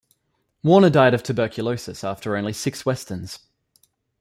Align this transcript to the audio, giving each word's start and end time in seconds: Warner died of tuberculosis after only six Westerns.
Warner 0.63 0.89
died 0.89 1.13
of 1.13 1.21
tuberculosis 1.21 2.03
after 2.03 2.35
only 2.35 2.53
six 2.53 2.87
Westerns. 2.87 3.37